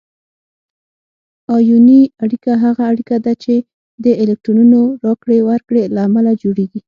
آیوني 1.55 2.01
اړیکه 2.23 2.51
هغه 2.63 2.83
اړیکه 2.91 3.15
ده 3.25 3.33
چې 3.43 3.55
د 4.03 4.05
الکترونونو 4.21 4.81
راکړې 5.03 5.39
ورکړې 5.49 5.81
له 5.95 6.01
امله 6.07 6.31
جوړیږي. 6.41 6.79